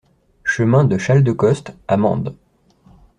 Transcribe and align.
Chemin 0.43 0.83
de 0.85 0.97
Chaldecoste 0.97 1.73
à 1.87 1.95
Mende 1.95 2.35